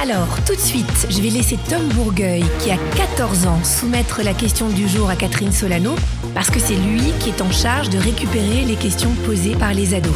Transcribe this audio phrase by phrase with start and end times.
[0.00, 4.34] Alors, tout de suite, je vais laisser Tom Bourgueil, qui a 14 ans, soumettre la
[4.34, 5.94] question du jour à Catherine Solano,
[6.34, 9.94] parce que c'est lui qui est en charge de récupérer les questions posées par les
[9.94, 10.12] ados.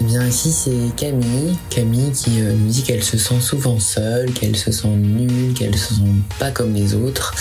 [0.00, 4.30] Eh bien ici c'est Camille, Camille qui euh, nous dit qu'elle se sent souvent seule,
[4.32, 6.02] qu'elle se sent nulle, qu'elle se sent
[6.38, 7.34] pas comme les autres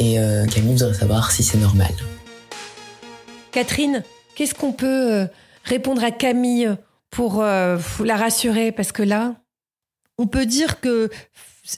[0.00, 1.92] et euh, Camille voudrait savoir si c'est normal.
[3.52, 4.02] Catherine,
[4.34, 5.26] qu'est-ce qu'on peut euh,
[5.64, 6.76] répondre à Camille?
[7.10, 9.36] Pour euh, la rassurer Parce que là,
[10.18, 11.10] On peut dire que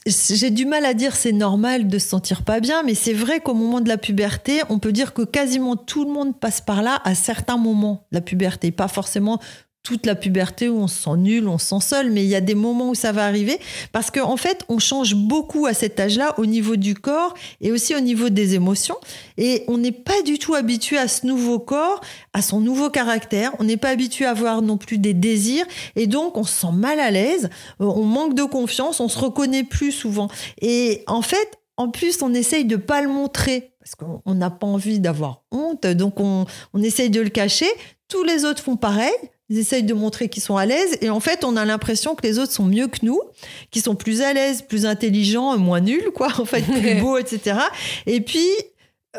[0.05, 3.41] j'ai du mal à dire c'est normal de se sentir pas bien, mais c'est vrai
[3.41, 6.81] qu'au moment de la puberté, on peut dire que quasiment tout le monde passe par
[6.81, 9.39] là à certains moments de la puberté, pas forcément
[9.83, 12.35] toute la puberté où on se sent nul, on se sent seul, mais il y
[12.35, 13.59] a des moments où ça va arriver
[13.91, 17.71] parce qu'en en fait, on change beaucoup à cet âge-là au niveau du corps et
[17.71, 18.97] aussi au niveau des émotions
[19.37, 22.01] et on n'est pas du tout habitué à ce nouveau corps,
[22.33, 26.05] à son nouveau caractère, on n'est pas habitué à avoir non plus des désirs et
[26.05, 27.49] donc on se sent mal à l'aise,
[27.81, 30.27] euh, on manque de confiance, on se reconnaît plus souvent
[30.61, 34.51] et en fait, en plus, on essaye de pas le montrer parce qu'on on n'a
[34.51, 37.69] pas envie d'avoir honte, donc on, on essaye de le cacher.
[38.07, 39.13] Tous les autres font pareil.
[39.51, 42.25] Ils essayent de montrer qu'ils sont à l'aise et en fait, on a l'impression que
[42.25, 43.19] les autres sont mieux que nous,
[43.69, 47.57] qu'ils sont plus à l'aise, plus intelligents, moins nuls, quoi, en fait, plus beaux, etc.
[48.05, 48.47] Et puis,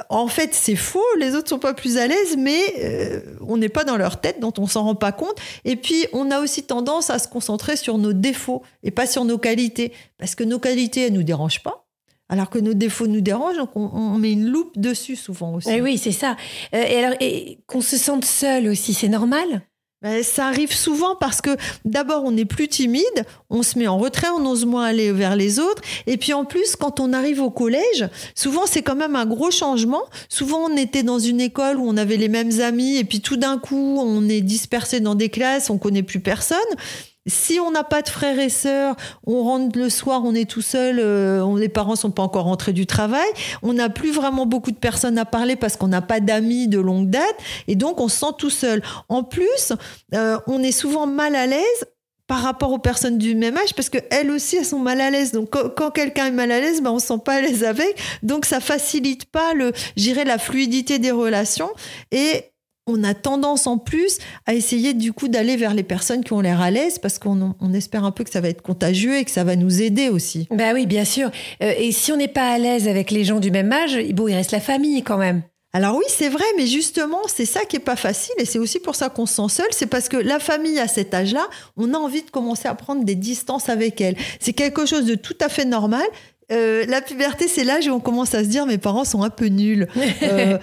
[0.08, 1.04] en fait, c'est faux.
[1.18, 4.40] Les autres sont pas plus à l'aise, mais euh, on n'est pas dans leur tête,
[4.40, 5.36] dont on s'en rend pas compte.
[5.66, 9.26] Et puis, on a aussi tendance à se concentrer sur nos défauts et pas sur
[9.26, 11.84] nos qualités, parce que nos qualités, elles nous dérangent pas.
[12.30, 15.68] Alors que nos défauts nous dérangent, donc on, on met une loupe dessus souvent aussi.
[15.70, 16.38] Eh oui, c'est ça.
[16.74, 19.60] Euh, et alors, et qu'on se sente seul aussi, c'est normal?
[20.22, 21.50] Ça arrive souvent parce que
[21.84, 23.02] d'abord on est plus timide,
[23.50, 25.82] on se met en retrait, on ose moins aller vers les autres.
[26.06, 29.50] Et puis en plus, quand on arrive au collège, souvent c'est quand même un gros
[29.50, 30.02] changement.
[30.28, 33.36] Souvent on était dans une école où on avait les mêmes amis et puis tout
[33.36, 36.58] d'un coup on est dispersé dans des classes, on connaît plus personne.
[37.26, 38.96] Si on n'a pas de frères et sœurs,
[39.26, 42.72] on rentre le soir, on est tout seul, euh, les parents sont pas encore rentrés
[42.72, 43.28] du travail,
[43.62, 46.80] on n'a plus vraiment beaucoup de personnes à parler parce qu'on n'a pas d'amis de
[46.80, 47.36] longue date
[47.68, 48.82] et donc on se sent tout seul.
[49.08, 49.72] En plus,
[50.14, 51.84] euh, on est souvent mal à l'aise
[52.26, 55.10] par rapport aux personnes du même âge parce que elles aussi elles sont mal à
[55.10, 55.32] l'aise.
[55.32, 57.94] Donc quand, quelqu'un est mal à l'aise ben on se sent pas à l'aise avec.
[58.22, 61.70] Donc ça facilite pas le j'irais la fluidité des relations
[62.10, 62.51] et
[62.86, 66.40] on a tendance en plus à essayer du coup d'aller vers les personnes qui ont
[66.40, 69.24] l'air à l'aise parce qu'on on espère un peu que ça va être contagieux et
[69.24, 70.48] que ça va nous aider aussi.
[70.50, 71.30] Bah oui, bien sûr.
[71.62, 74.26] Euh, et si on n'est pas à l'aise avec les gens du même âge, bon,
[74.28, 75.42] il reste la famille quand même.
[75.74, 78.78] Alors oui, c'est vrai, mais justement, c'est ça qui est pas facile et c'est aussi
[78.78, 79.66] pour ça qu'on se sent seul.
[79.70, 81.46] C'est parce que la famille à cet âge-là,
[81.78, 84.16] on a envie de commencer à prendre des distances avec elle.
[84.38, 86.04] C'est quelque chose de tout à fait normal.
[86.50, 89.30] Euh, la puberté, c'est l'âge où on commence à se dire mes parents sont un
[89.30, 89.88] peu nuls.
[90.22, 90.58] Euh,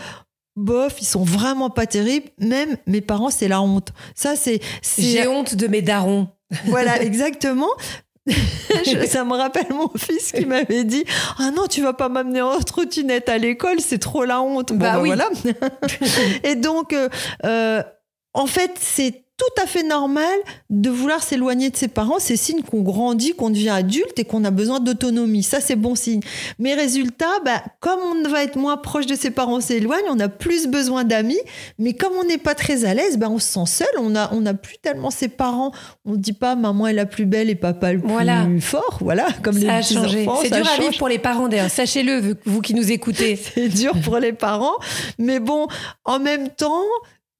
[0.60, 2.28] bof, ils sont vraiment pas terribles.
[2.40, 3.90] Même mes parents, c'est la honte.
[4.16, 4.60] Ça, c'est
[4.98, 6.28] J'ai honte de mes darons.
[6.66, 7.70] voilà, exactement.
[9.08, 11.04] Ça me rappelle mon fils qui m'avait dit
[11.40, 14.72] Ah non, tu vas pas m'amener en trottinette à l'école, c'est trop la honte.
[14.72, 15.08] Bon, Bah ben oui.
[15.10, 15.30] voilà.
[16.44, 17.10] Et donc, euh,
[17.46, 17.82] euh,
[18.34, 20.38] en fait, c'est tout à fait normal
[20.70, 22.20] de vouloir s'éloigner de ses parents.
[22.20, 25.44] C'est signe qu'on grandit, qu'on devient adulte et qu'on a besoin d'autonomie.
[25.44, 26.20] Ça, c'est bon signe.
[26.60, 30.20] Mais résultat, bah, comme on va être moins proche de ses parents, on s'éloigne, on
[30.20, 31.40] a plus besoin d'amis.
[31.80, 33.88] Mais comme on n'est pas très à l'aise, bah, on se sent seul.
[33.98, 35.72] On a, on a plus tellement ses parents.
[36.06, 38.46] On ne dit pas maman est la plus belle et papa le plus Voilà.
[38.60, 38.98] fort.
[39.00, 40.28] Voilà, comme les Ça a petits changé.
[40.42, 41.70] C'est dur à vivre pour les parents d'ailleurs.
[41.72, 43.36] Sachez-le, vous qui nous écoutez.
[43.56, 44.76] C'est dur pour les parents.
[45.18, 45.68] Mais bon,
[46.04, 46.84] en même temps,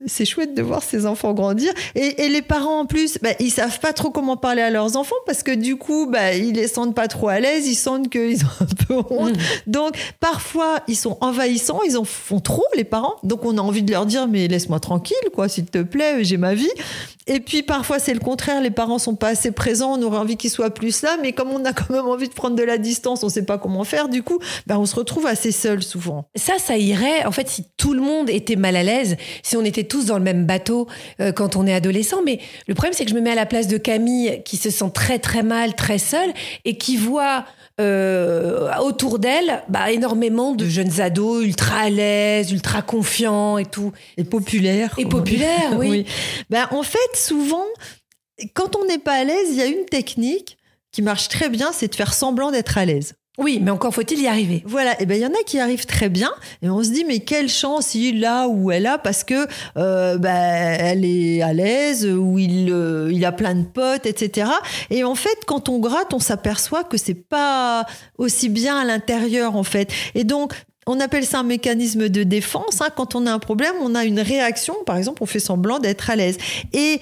[0.06, 1.72] c'est chouette de voir ces enfants grandir.
[1.96, 4.96] Et, et les parents, en plus, bah, ils savent pas trop comment parler à leurs
[4.96, 7.68] enfants parce que du coup, bah, ils les sentent pas trop à l'aise.
[7.68, 9.36] Ils sentent qu'ils ont un peu honte.
[9.68, 11.82] Donc, parfois, ils sont envahissants.
[11.86, 13.16] Ils en font trop, les parents.
[13.24, 16.38] Donc, on a envie de leur dire, mais laisse-moi tranquille, quoi, s'il te plaît, j'ai
[16.38, 16.72] ma vie.
[17.28, 18.62] Et puis, parfois, c'est le contraire.
[18.62, 19.98] Les parents sont pas assez présents.
[20.00, 21.18] On aurait envie qu'ils soient plus là.
[21.22, 23.58] Mais comme on a quand même envie de prendre de la distance, on sait pas
[23.58, 24.08] comment faire.
[24.08, 26.26] Du coup, bah, on se retrouve assez seul souvent.
[26.36, 29.64] Ça, ça irait, en fait, si tout le monde était mal à l'aise, si on
[29.64, 30.88] était tous dans le même bateau
[31.20, 33.46] euh, quand on est adolescent, mais le problème c'est que je me mets à la
[33.46, 36.32] place de Camille qui se sent très très mal, très seule
[36.64, 37.46] et qui voit
[37.80, 43.94] euh, autour d'elle bah, énormément de jeunes ados ultra à l'aise, ultra confiants et tout.
[44.18, 44.94] Et populaires.
[44.98, 46.06] Et populaires, oui.
[46.50, 47.66] Ben, en fait, souvent,
[48.54, 50.58] quand on n'est pas à l'aise, il y a une technique
[50.92, 53.14] qui marche très bien, c'est de faire semblant d'être à l'aise.
[53.40, 54.62] Oui, mais encore faut-il y arriver.
[54.66, 56.30] Voilà, et ben il y en a qui arrivent très bien,
[56.62, 59.48] et on se dit mais quelle chance il a ou elle a parce que
[59.78, 64.52] euh, ben, elle est à l'aise ou il euh, il a plein de potes, etc.
[64.90, 67.86] Et en fait, quand on gratte, on s'aperçoit que c'est pas
[68.18, 69.92] aussi bien à l'intérieur en fait.
[70.16, 70.54] Et donc
[70.86, 72.82] on appelle ça un mécanisme de défense.
[72.82, 72.90] Hein.
[72.96, 74.76] Quand on a un problème, on a une réaction.
[74.86, 76.38] Par exemple, on fait semblant d'être à l'aise.
[76.74, 77.00] Et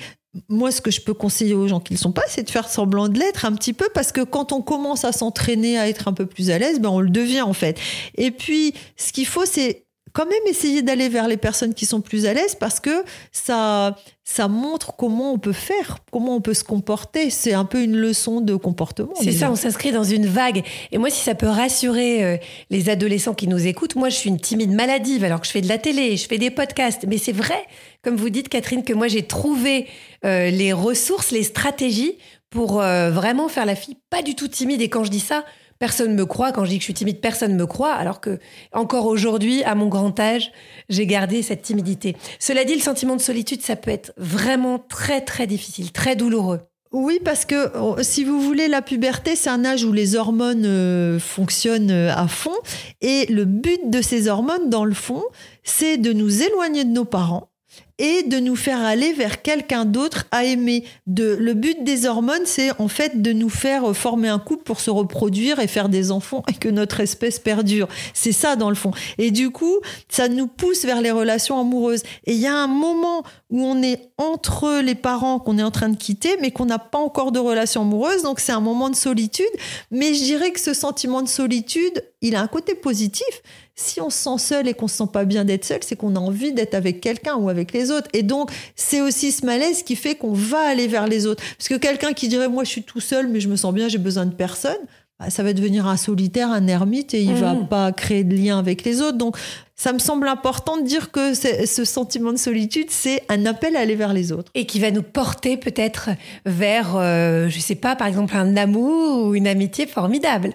[0.49, 2.49] moi, ce que je peux conseiller aux gens qui ne le sont pas, c'est de
[2.49, 5.87] faire semblant de l'être un petit peu, parce que quand on commence à s'entraîner à
[5.87, 7.79] être un peu plus à l'aise, ben on le devient en fait.
[8.15, 12.01] Et puis, ce qu'il faut, c'est quand même essayer d'aller vers les personnes qui sont
[12.01, 16.53] plus à l'aise parce que ça, ça montre comment on peut faire, comment on peut
[16.53, 17.29] se comporter.
[17.29, 19.13] C'est un peu une leçon de comportement.
[19.21, 20.63] C'est ça, on s'inscrit dans une vague.
[20.91, 22.37] Et moi, si ça peut rassurer euh,
[22.69, 25.61] les adolescents qui nous écoutent, moi, je suis une timide maladive alors que je fais
[25.61, 27.05] de la télé, je fais des podcasts.
[27.07, 27.65] Mais c'est vrai,
[28.01, 29.87] comme vous dites, Catherine, que moi, j'ai trouvé
[30.25, 32.17] euh, les ressources, les stratégies
[32.49, 34.81] pour euh, vraiment faire la fille pas du tout timide.
[34.81, 35.45] Et quand je dis ça,
[35.79, 36.51] Personne me croit.
[36.51, 37.93] Quand je dis que je suis timide, personne me croit.
[37.93, 38.39] Alors que,
[38.73, 40.51] encore aujourd'hui, à mon grand âge,
[40.89, 42.15] j'ai gardé cette timidité.
[42.39, 46.61] Cela dit, le sentiment de solitude, ça peut être vraiment très, très difficile, très douloureux.
[46.93, 50.65] Oui, parce que oh, si vous voulez, la puberté, c'est un âge où les hormones
[50.65, 52.55] euh, fonctionnent euh, à fond.
[53.01, 55.23] Et le but de ces hormones, dans le fond,
[55.63, 57.49] c'est de nous éloigner de nos parents
[57.99, 60.83] et de nous faire aller vers quelqu'un d'autre à aimer.
[61.07, 64.79] De, le but des hormones, c'est en fait de nous faire former un couple pour
[64.79, 67.87] se reproduire et faire des enfants et que notre espèce perdure.
[68.13, 68.91] C'est ça dans le fond.
[69.17, 69.77] Et du coup,
[70.09, 72.03] ça nous pousse vers les relations amoureuses.
[72.25, 75.71] Et il y a un moment où on est entre les parents qu'on est en
[75.71, 78.21] train de quitter, mais qu'on n'a pas encore de relation amoureuse.
[78.21, 79.45] Donc c'est un moment de solitude.
[79.89, 83.25] Mais je dirais que ce sentiment de solitude, il a un côté positif.
[83.79, 86.15] Si on se sent seul et qu'on se sent pas bien d'être seul, c'est qu'on
[86.15, 88.09] a envie d'être avec quelqu'un ou avec les autres.
[88.11, 91.43] Et donc, c'est aussi ce malaise qui fait qu'on va aller vers les autres.
[91.57, 93.87] Parce que quelqu'un qui dirait, moi, je suis tout seul, mais je me sens bien,
[93.87, 94.79] j'ai besoin de personne,
[95.29, 97.67] ça va devenir un solitaire, un ermite, et il va mmh.
[97.67, 99.17] pas créer de lien avec les autres.
[99.17, 99.35] Donc,
[99.75, 103.79] ça me semble important de dire que ce sentiment de solitude, c'est un appel à
[103.79, 104.51] aller vers les autres.
[104.55, 106.09] Et qui va nous porter peut-être
[106.45, 110.53] vers, euh, je sais pas, par exemple, un amour ou une amitié formidable.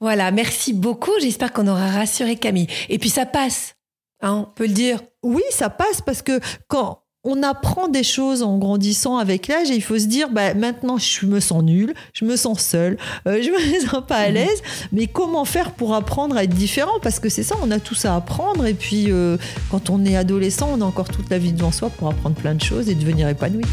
[0.00, 1.12] Voilà, merci beaucoup.
[1.20, 2.68] J'espère qu'on aura rassuré Camille.
[2.88, 3.76] Et puis ça passe,
[4.22, 5.00] hein, on peut le dire.
[5.22, 9.74] Oui, ça passe parce que quand on apprend des choses en grandissant avec l'âge et
[9.74, 13.40] il faut se dire bah, maintenant je me sens nul, je me sens seul, euh,
[13.42, 14.34] je me sens pas à mhm.
[14.34, 14.62] l'aise,
[14.92, 16.92] mais comment faire pour apprendre à être différent?
[17.02, 19.38] Parce que c'est ça, on a tout ça à apprendre et puis euh,
[19.70, 22.54] quand on est adolescent, on a encore toute la vie devant soi pour apprendre plein
[22.54, 23.64] de choses et devenir épanoui.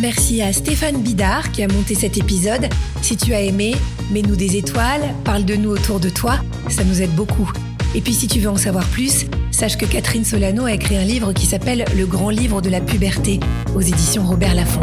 [0.00, 2.68] Merci à Stéphane Bidard qui a monté cet épisode.
[3.02, 3.74] Si tu as aimé,
[4.10, 6.38] mets-nous des étoiles, parle de nous autour de toi,
[6.68, 7.50] ça nous aide beaucoup.
[7.94, 9.26] Et puis si tu veux en savoir plus,
[9.62, 12.80] sache que Catherine Solano a écrit un livre qui s'appelle Le grand livre de la
[12.80, 13.38] puberté
[13.76, 14.80] aux éditions Robert Laffont.